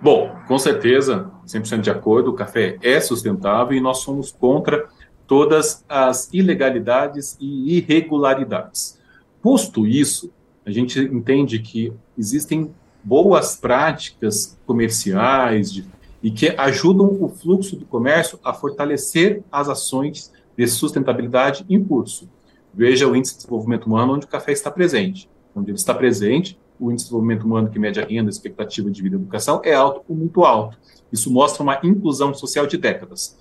Bom, 0.02 0.36
com 0.46 0.60
certeza, 0.60 1.32
100% 1.48 1.80
de 1.80 1.90
acordo, 1.90 2.32
o 2.32 2.36
café 2.36 2.78
é 2.84 3.00
sustentável 3.00 3.78
e 3.78 3.80
nós 3.80 4.00
somos 4.00 4.34
contra 4.34 4.86
todas 5.28 5.84
as 5.88 6.30
ilegalidades 6.34 7.38
e 7.40 7.78
irregularidades. 7.78 8.98
Posto 9.42 9.86
isso, 9.86 10.32
a 10.66 10.72
gente 10.72 11.00
entende 11.00 11.60
que 11.60 11.94
existem 12.18 12.74
boas 13.04 13.56
práticas 13.56 14.58
comerciais 14.66 15.72
de, 15.72 15.86
e 16.24 16.32
que 16.32 16.50
ajudam 16.58 17.18
o 17.22 17.30
fluxo 17.30 17.76
do 17.76 17.86
comércio 17.86 18.40
a 18.44 18.54
fortalecer 18.54 19.44
as 19.52 19.70
ações 19.70 20.32
de 20.58 20.68
sustentabilidade 20.68 21.66
em 21.70 21.84
curso. 21.84 22.28
Veja 22.74 23.08
o 23.08 23.16
índice 23.16 23.34
de 23.34 23.40
desenvolvimento 23.40 23.86
humano 23.86 24.14
onde 24.14 24.26
o 24.26 24.30
café 24.30 24.52
está 24.52 24.72
presente. 24.72 25.30
Onde 25.56 25.72
ele 25.72 25.78
está 25.78 25.94
presente, 25.94 26.60
o 26.80 26.92
índice 26.92 27.06
de 27.06 27.10
desenvolvimento 27.10 27.44
humano 27.44 27.70
que 27.70 27.80
mede 27.80 28.00
a 28.00 28.06
renda, 28.06 28.30
a 28.30 28.32
expectativa 28.32 28.90
de 28.90 29.02
vida 29.02 29.16
e 29.16 29.20
educação 29.20 29.62
é 29.64 29.74
alto 29.74 30.02
ou 30.08 30.16
muito 30.16 30.44
alto. 30.44 30.78
Isso 31.12 31.32
mostra 31.32 31.64
uma 31.64 31.80
inclusão 31.84 32.34
social 32.34 32.68
de 32.68 32.78
décadas. 32.78 33.38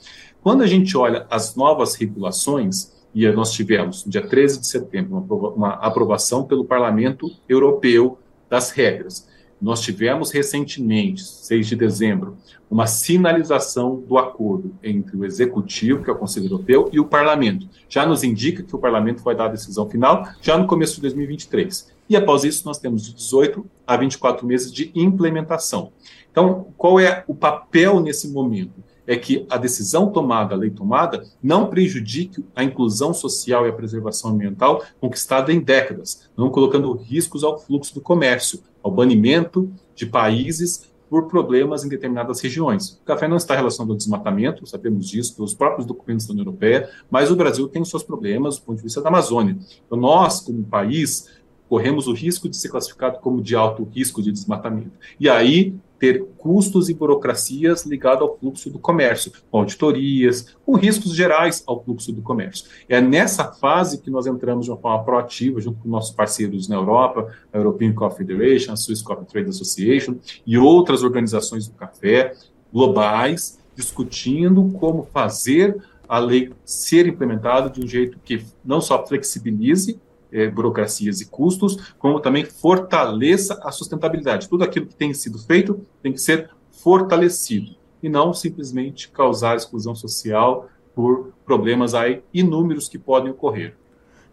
Quando 0.47 0.63
a 0.63 0.67
gente 0.69 0.97
olha 0.97 1.27
as 1.29 1.57
novas 1.57 1.97
regulações, 1.97 2.93
e 3.13 3.29
nós 3.33 3.51
tivemos, 3.51 4.05
no 4.05 4.13
dia 4.13 4.25
13 4.25 4.61
de 4.61 4.69
setembro, 4.69 5.17
uma 5.57 5.71
aprovação 5.71 6.45
pelo 6.45 6.65
Parlamento 6.65 7.29
Europeu 7.49 8.17
das 8.49 8.71
regras. 8.71 9.29
Nós 9.61 9.81
tivemos 9.81 10.31
recentemente, 10.31 11.25
6 11.25 11.67
de 11.67 11.75
dezembro, 11.75 12.37
uma 12.71 12.87
sinalização 12.87 13.97
do 13.97 14.17
acordo 14.19 14.73
entre 14.85 15.17
o 15.17 15.25
Executivo, 15.25 16.05
que 16.05 16.11
é 16.11 16.13
o 16.13 16.17
Conselho 16.17 16.47
Europeu, 16.47 16.89
e 16.93 17.01
o 17.01 17.07
Parlamento. 17.07 17.69
Já 17.89 18.07
nos 18.07 18.23
indica 18.23 18.63
que 18.63 18.77
o 18.77 18.79
Parlamento 18.79 19.25
vai 19.25 19.35
dar 19.35 19.47
a 19.47 19.49
decisão 19.49 19.91
final 19.91 20.29
já 20.41 20.57
no 20.57 20.69
começo 20.69 20.95
de 20.95 21.01
2023. 21.01 21.93
E 22.09 22.15
após 22.15 22.45
isso, 22.45 22.65
nós 22.65 22.79
temos 22.79 23.05
de 23.05 23.13
18 23.15 23.67
a 23.85 23.97
24 23.97 24.47
meses 24.47 24.73
de 24.73 24.93
implementação. 24.95 25.91
Então, 26.31 26.69
qual 26.77 27.01
é 27.01 27.25
o 27.27 27.35
papel 27.35 27.99
nesse 27.99 28.29
momento? 28.29 28.86
É 29.07 29.17
que 29.17 29.47
a 29.49 29.57
decisão 29.57 30.11
tomada, 30.11 30.55
a 30.55 30.59
lei 30.59 30.71
tomada, 30.71 31.25
não 31.43 31.67
prejudique 31.67 32.45
a 32.55 32.65
inclusão 32.65 33.15
social 33.15 33.67
e 33.67 33.71
a 33.71 33.73
preservação 33.73 34.31
ambiental 34.31 34.83
conquistada 35.01 35.53
em 35.53 35.61
décadas, 35.61 36.29
não 36.37 36.51
colocando 36.51 36.93
riscos 36.93 37.45
ao 37.45 37.59
fluxo 37.59 37.95
do 37.95 38.01
comércio, 38.01 38.61
ao 38.83 38.91
banimento 38.91 39.71
de 39.95 40.07
países 40.07 40.91
por 41.09 41.29
problemas 41.29 41.85
em 41.85 41.89
determinadas 41.89 42.41
regiões. 42.41 43.01
O 43.03 43.05
café 43.05 43.29
não 43.29 43.37
está 43.37 43.55
relacionado 43.55 43.91
ao 43.91 43.97
desmatamento, 43.97 44.67
sabemos 44.67 45.09
disso 45.09 45.37
pelos 45.37 45.55
próprios 45.55 45.87
documentos 45.87 46.27
da 46.27 46.33
União 46.33 46.45
Europeia, 46.45 46.91
mas 47.11 47.31
o 47.31 47.37
Brasil 47.37 47.69
tem 47.69 47.83
os 47.83 47.89
seus 47.89 48.03
problemas 48.03 48.57
do 48.57 48.63
ponto 48.63 48.79
de 48.79 48.83
vista 48.83 49.01
da 49.01 49.09
Amazônia. 49.09 49.57
Então, 49.87 49.99
nós, 49.99 50.41
como 50.41 50.65
país, 50.65 51.29
corremos 51.69 52.07
o 52.07 52.13
risco 52.13 52.49
de 52.49 52.57
ser 52.57 52.69
classificado 52.69 53.19
como 53.19 53.43
de 53.43 53.55
alto 53.55 53.85
risco 53.85 54.23
de 54.23 54.33
desmatamento. 54.33 54.93
E 55.19 55.29
aí 55.29 55.75
ter 55.99 56.25
custos 56.37 56.89
e 56.89 56.95
burocracias 56.95 57.85
ligados 57.85 58.23
ao 58.23 58.39
fluxo 58.39 58.71
do 58.71 58.79
comércio, 58.79 59.33
com 59.51 59.59
auditorias, 59.59 60.57
com 60.65 60.77
riscos 60.77 61.15
gerais 61.15 61.63
ao 61.67 61.83
fluxo 61.83 62.13
do 62.13 62.23
comércio. 62.23 62.67
É 62.89 63.01
nessa 63.01 63.53
fase 63.53 64.01
que 64.01 64.11
nós 64.11 64.27
entramos 64.27 64.67
de 64.67 64.71
uma 64.71 64.77
forma 64.77 65.05
proativa, 65.05 65.61
junto 65.61 65.81
com 65.81 65.89
nossos 65.89 66.15
parceiros 66.15 66.69
na 66.69 66.77
Europa, 66.77 67.33
a 67.53 67.59
European 67.59 67.93
Coffee 67.93 68.19
Federation, 68.19 68.73
a 68.73 68.77
Swiss 68.77 69.03
Coffee 69.03 69.27
Trade 69.27 69.49
Association 69.51 70.17
e 70.47 70.59
outras 70.59 71.03
organizações 71.03 71.69
do 71.69 71.75
café 71.75 72.35
globais, 72.73 73.59
discutindo 73.75 74.71
como 74.79 75.09
fazer 75.13 75.77
a 76.09 76.19
lei 76.19 76.53
ser 76.65 77.07
implementada 77.07 77.69
de 77.69 77.85
um 77.85 77.87
jeito 77.87 78.19
que 78.25 78.45
não 78.65 78.81
só 78.81 79.05
flexibilize 79.07 79.99
é, 80.33 80.49
burocracias 80.49 81.21
e 81.21 81.27
custos, 81.27 81.95
como 81.99 82.21
também 82.21 82.45
fortaleça 82.45 83.61
a 83.63 83.71
sustentabilidade. 83.71 84.49
Tudo 84.49 84.65
aquilo 84.65 84.87
que 84.87 84.95
tem 84.95 85.13
sido 85.15 85.39
feito 85.39 85.81
tem 86.03 86.13
que 86.13 86.21
ser 86.21 86.51
fortalecido 86.71 87.77
e 88.03 88.09
não 88.09 88.33
simplesmente 88.33 89.09
causar 89.11 89.57
exclusão 89.57 89.95
social 89.95 90.69
por 90.95 91.33
problemas 91.45 91.95
aí 91.95 92.23
inúmeros 92.33 92.89
que 92.89 92.99
podem 92.99 93.31
ocorrer. 93.31 93.77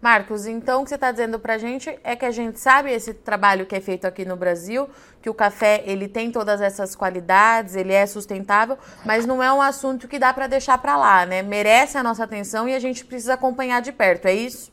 Marcos, 0.03 0.45
então 0.45 0.81
o 0.81 0.83
que 0.83 0.89
você 0.89 0.95
está 0.95 1.12
dizendo 1.12 1.39
para 1.39 1.53
a 1.53 1.57
gente 1.57 1.97
é 2.03 2.13
que 2.13 2.25
a 2.25 2.31
gente 2.31 2.59
sabe 2.59 2.91
esse 2.91 3.13
trabalho 3.13 3.65
que 3.65 3.73
é 3.73 3.79
feito 3.79 4.05
aqui 4.05 4.25
no 4.25 4.35
Brasil, 4.35 4.89
que 5.21 5.29
o 5.29 5.33
café 5.33 5.81
ele 5.85 6.09
tem 6.09 6.29
todas 6.29 6.59
essas 6.59 6.93
qualidades, 6.93 7.73
ele 7.73 7.93
é 7.93 8.05
sustentável, 8.05 8.77
mas 9.05 9.25
não 9.25 9.41
é 9.41 9.51
um 9.53 9.62
assunto 9.62 10.05
que 10.05 10.19
dá 10.19 10.33
para 10.33 10.47
deixar 10.47 10.77
para 10.77 10.97
lá, 10.97 11.25
né? 11.25 11.41
Merece 11.41 11.97
a 11.97 12.03
nossa 12.03 12.25
atenção 12.25 12.67
e 12.67 12.75
a 12.75 12.79
gente 12.79 13.05
precisa 13.05 13.35
acompanhar 13.35 13.81
de 13.81 13.93
perto, 13.93 14.25
é 14.25 14.33
isso? 14.33 14.72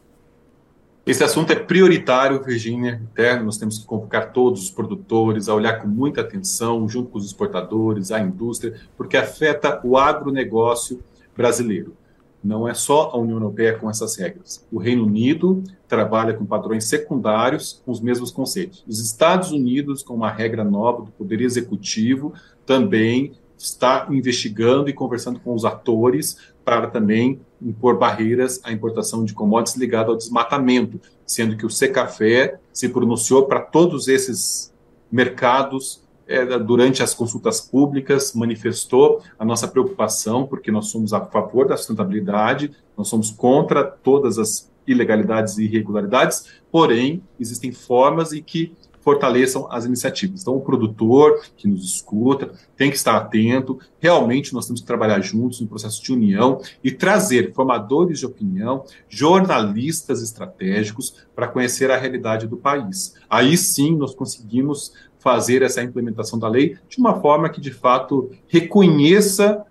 Esse 1.07 1.25
assunto 1.25 1.51
é 1.51 1.57
prioritário, 1.57 2.43
Virginia. 2.43 3.01
Interno, 3.11 3.47
nós 3.47 3.57
temos 3.57 3.79
que 3.79 3.87
convocar 3.87 4.33
todos 4.33 4.63
os 4.63 4.71
produtores 4.71 5.49
a 5.49 5.55
olhar 5.55 5.81
com 5.81 5.89
muita 5.89 6.21
atenção, 6.21 6.89
junto 6.89 7.11
com 7.11 7.19
os 7.19 7.25
exportadores, 7.25 8.13
a 8.13 8.21
indústria, 8.21 8.75
porque 8.97 9.17
afeta 9.17 9.81
o 9.83 9.97
agronegócio 9.97 11.03
brasileiro. 11.37 11.97
Não 12.43 12.67
é 12.67 12.73
só 12.75 13.11
a 13.13 13.19
União 13.19 13.37
Europeia 13.37 13.77
com 13.77 13.89
essas 13.89 14.17
regras. 14.17 14.67
O 14.73 14.79
Reino 14.79 15.05
Unido 15.05 15.63
trabalha 15.89 16.33
com 16.33 16.47
padrões 16.47 16.85
secundários 16.85 17.83
com 17.85 17.93
os 17.93 18.01
mesmos 18.01 18.31
conceitos. 18.31 18.85
Os 18.87 18.99
Estados 18.99 19.53
Unidos, 19.53 20.03
com 20.03 20.15
uma 20.15 20.31
regra 20.31 20.65
nova 20.65 21.03
do 21.03 21.11
Poder 21.13 21.41
Executivo, 21.41 22.33
também 22.65 23.33
está 23.59 24.07
investigando 24.11 24.89
e 24.89 24.95
conversando 24.95 25.39
com 25.41 25.55
os 25.55 25.67
atores 25.67 26.39
para 26.65 26.87
também 26.87 27.41
impor 27.63 27.99
barreiras 27.99 28.61
à 28.65 28.73
importação 28.73 29.25
de 29.25 29.35
commodities 29.35 29.77
ligado 29.77 30.11
ao 30.11 30.17
desmatamento, 30.17 31.01
sendo 31.27 31.57
que 31.57 31.67
o 31.67 31.71
Secafé 31.71 32.59
se 32.73 32.89
pronunciou 32.89 33.47
para 33.47 33.61
todos 33.61 34.09
esses 34.09 34.73
mercados 35.11 36.03
é, 36.27 36.45
durante 36.59 37.03
as 37.03 37.13
consultas 37.13 37.61
públicas, 37.61 38.35
manifestou 38.35 39.21
a 39.39 39.45
nossa 39.45 39.67
preocupação, 39.67 40.47
porque 40.47 40.71
nós 40.71 40.87
somos 40.87 41.13
a 41.13 41.21
favor 41.21 41.67
da 41.67 41.77
sustentabilidade, 41.77 42.71
nós 42.97 43.09
somos 43.09 43.31
contra 43.31 43.83
todas 43.85 44.39
as 44.39 44.71
ilegalidades 44.87 45.59
e 45.59 45.65
irregularidades, 45.65 46.47
porém, 46.71 47.23
existem 47.39 47.73
formas 47.73 48.33
em 48.33 48.43
que 48.43 48.73
fortaleçam 49.01 49.67
as 49.71 49.85
iniciativas. 49.85 50.43
Então, 50.43 50.57
o 50.57 50.61
produtor 50.61 51.43
que 51.57 51.67
nos 51.67 51.85
escuta 51.85 52.53
tem 52.77 52.91
que 52.91 52.97
estar 52.97 53.17
atento. 53.17 53.79
Realmente, 53.99 54.53
nós 54.53 54.67
temos 54.67 54.81
que 54.81 54.87
trabalhar 54.87 55.21
juntos 55.21 55.61
no 55.61 55.67
processo 55.67 56.03
de 56.03 56.13
união 56.13 56.61
e 56.85 56.91
trazer 56.91 57.53
formadores 57.53 58.19
de 58.19 58.27
opinião, 58.27 58.85
jornalistas 59.09 60.23
estratégicos 60.23 61.15
para 61.35 61.49
conhecer 61.49 61.91
a 61.91 61.97
realidade 61.97 62.47
do 62.47 62.57
país. 62.57 63.15
Aí 63.29 63.57
sim, 63.57 63.97
nós 63.97 64.15
conseguimos 64.15 64.93
fazer 65.19 65.63
essa 65.63 65.83
implementação 65.83 66.39
da 66.39 66.49
lei 66.49 66.77
de 66.89 66.99
uma 66.99 67.21
forma 67.21 67.49
que, 67.51 67.61
de 67.61 67.71
fato, 67.71 68.31
reconheça 68.49 69.65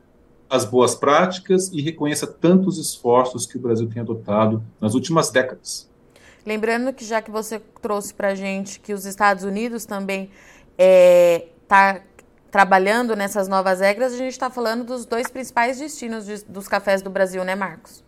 as 0.50 0.66
boas 0.66 0.96
práticas 0.96 1.72
e 1.72 1.82
reconheça 1.82 2.26
tantos 2.26 2.78
esforços 2.78 3.46
que 3.46 3.58
o 3.58 3.62
Brasil 3.62 3.88
tem 3.88 4.02
adotado 4.02 4.64
nas 4.82 4.96
últimas 4.96 5.30
décadas. 5.30 5.89
Lembrando 6.46 6.94
que 6.94 7.06
já 7.06 7.22
que 7.22 7.32
você 7.32 7.60
trouxe 7.82 8.14
para 8.14 8.30
a 8.30 8.36
gente 8.36 8.80
que 8.80 8.94
os 8.94 9.06
Estados 9.06 9.44
Unidos 9.44 9.86
também 9.86 10.30
está 10.78 10.78
é, 10.78 11.48
tá 11.68 12.02
trabalhando 12.50 13.16
nessas 13.16 13.48
novas 13.48 13.80
regras, 13.80 14.14
a 14.14 14.18
gente 14.18 14.32
está 14.32 14.50
falando 14.50 14.84
dos 14.84 15.06
dois 15.06 15.28
principais 15.30 15.80
destinos 15.80 16.26
de, 16.26 16.44
dos 16.46 16.68
cafés 16.68 17.02
do 17.02 17.10
Brasil, 17.10 17.44
né, 17.44 17.56
Marcos? 17.56 18.04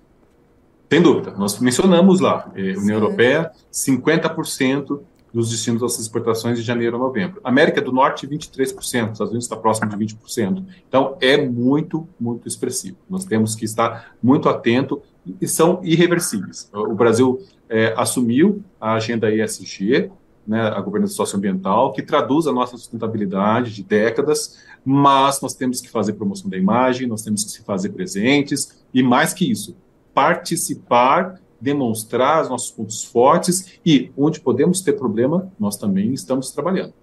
Sem 0.91 1.01
dúvida. 1.01 1.31
Nós 1.37 1.59
mencionamos 1.59 2.19
lá, 2.19 2.51
é, 2.55 2.77
União 2.77 2.97
Europeia, 2.97 3.51
50% 3.71 5.01
dos 5.33 5.49
destinos 5.49 5.81
das 5.81 5.97
exportações 5.97 6.57
de 6.57 6.63
janeiro 6.63 6.97
a 6.97 6.99
novembro. 6.99 7.39
América 7.43 7.81
do 7.81 7.91
Norte, 7.91 8.27
23%, 8.27 8.73
Estados 8.83 9.19
Unidos 9.19 9.45
está 9.45 9.55
próximo 9.55 9.89
de 9.89 9.95
20%. 9.95 10.65
Então, 10.87 11.17
é 11.21 11.37
muito, 11.37 12.07
muito 12.19 12.47
expressivo. 12.47 12.97
Nós 13.09 13.23
temos 13.23 13.55
que 13.55 13.63
estar 13.63 14.15
muito 14.21 14.49
atento 14.49 15.01
e 15.39 15.47
são 15.47 15.79
irreversíveis. 15.83 16.69
O 16.73 16.93
Brasil 16.93 17.39
é, 17.69 17.93
assumiu 17.97 18.63
a 18.79 18.93
agenda 18.93 19.33
ESG, 19.33 20.11
né, 20.45 20.61
a 20.61 20.81
governança 20.81 21.13
socioambiental, 21.13 21.93
que 21.93 22.01
traduz 22.01 22.47
a 22.47 22.51
nossa 22.51 22.75
sustentabilidade 22.75 23.73
de 23.73 23.83
décadas, 23.83 24.59
mas 24.83 25.39
nós 25.41 25.53
temos 25.53 25.79
que 25.79 25.89
fazer 25.89 26.13
promoção 26.13 26.49
da 26.49 26.57
imagem, 26.57 27.07
nós 27.07 27.21
temos 27.21 27.43
que 27.43 27.51
se 27.51 27.63
fazer 27.63 27.89
presentes, 27.89 28.83
e 28.93 29.03
mais 29.03 29.33
que 29.33 29.49
isso, 29.49 29.77
participar, 30.13 31.39
demonstrar 31.59 32.41
os 32.43 32.49
nossos 32.49 32.71
pontos 32.71 33.03
fortes 33.03 33.79
e 33.85 34.11
onde 34.17 34.41
podemos 34.41 34.81
ter 34.81 34.93
problema, 34.93 35.51
nós 35.59 35.77
também 35.77 36.11
estamos 36.13 36.51
trabalhando. 36.51 36.93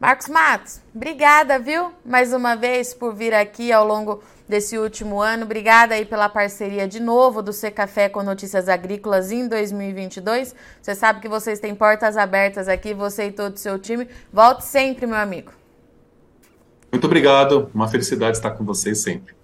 Marcos 0.00 0.28
Matos, 0.28 0.80
obrigada, 0.94 1.58
viu? 1.58 1.92
Mais 2.02 2.32
uma 2.32 2.56
vez 2.56 2.94
por 2.94 3.14
vir 3.14 3.34
aqui 3.34 3.70
ao 3.70 3.86
longo 3.86 4.22
desse 4.48 4.78
último 4.78 5.20
ano. 5.20 5.44
Obrigada 5.44 5.94
aí 5.94 6.06
pela 6.06 6.26
parceria 6.26 6.88
de 6.88 6.98
novo 6.98 7.42
do 7.42 7.52
C 7.52 7.70
Café 7.70 8.08
com 8.08 8.22
Notícias 8.22 8.66
Agrícolas 8.66 9.30
em 9.30 9.46
2022. 9.46 10.54
Você 10.80 10.94
sabe 10.94 11.20
que 11.20 11.28
vocês 11.28 11.60
têm 11.60 11.74
portas 11.74 12.16
abertas 12.16 12.66
aqui, 12.66 12.94
você 12.94 13.26
e 13.26 13.32
todo 13.32 13.56
o 13.56 13.58
seu 13.58 13.78
time. 13.78 14.08
Volte 14.32 14.64
sempre, 14.64 15.06
meu 15.06 15.18
amigo. 15.18 15.52
Muito 16.90 17.04
obrigado. 17.04 17.70
Uma 17.74 17.86
felicidade 17.86 18.38
estar 18.38 18.52
com 18.52 18.64
vocês 18.64 19.02
sempre. 19.02 19.34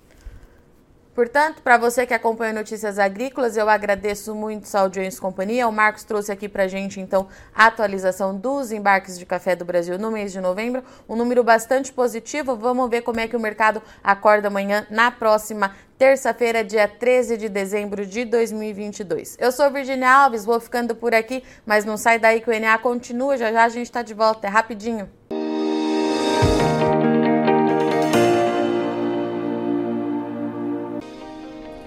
Portanto, 1.17 1.63
para 1.63 1.79
você 1.79 2.05
que 2.05 2.13
acompanha 2.13 2.53
Notícias 2.53 2.99
Agrícolas, 2.99 3.57
eu 3.57 3.71
agradeço 3.71 4.35
muito 4.35 4.69
sua 4.69 4.83
audiência 4.83 5.17
e 5.17 5.21
companhia. 5.23 5.67
O 5.67 5.73
Marcos 5.73 6.05
trouxe 6.05 6.31
aqui 6.31 6.47
para 6.47 6.69
gente, 6.69 7.01
então, 7.01 7.27
a 7.55 7.69
atualização 7.69 8.37
dos 8.37 8.71
embarques 8.71 9.19
de 9.19 9.25
café 9.25 9.57
do 9.57 9.65
Brasil 9.65 9.99
no 9.99 10.11
mês 10.11 10.31
de 10.31 10.43
novembro. 10.43 10.85
Um 11.09 11.17
número 11.17 11.43
bastante 11.43 11.91
positivo. 11.91 12.55
Vamos 12.55 12.91
ver 12.91 13.01
como 13.01 13.19
é 13.19 13.27
que 13.27 13.35
o 13.35 13.41
mercado 13.41 13.83
acorda 14.05 14.49
amanhã, 14.49 14.87
na 14.91 15.11
próxima 15.11 15.75
terça-feira, 15.97 16.63
dia 16.63 16.87
13 16.87 17.39
de 17.39 17.49
dezembro 17.49 18.05
de 18.05 18.27
2022. 18.27 19.39
Eu 19.41 19.51
sou 19.51 19.71
Virginia 19.71 20.11
Alves, 20.11 20.45
vou 20.45 20.61
ficando 20.61 20.95
por 20.95 21.15
aqui, 21.15 21.43
mas 21.65 21.87
não 21.87 21.97
sai 21.97 22.19
daí 22.19 22.43
que 22.43 22.51
o 22.51 22.53
ENA 22.53 22.77
continua. 22.77 23.39
Já 23.39 23.51
já 23.51 23.65
a 23.65 23.69
gente 23.71 23.87
está 23.87 24.03
de 24.03 24.13
volta. 24.13 24.47
É 24.47 24.51
rapidinho. 24.51 25.09